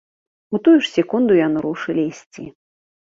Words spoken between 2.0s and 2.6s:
ісці.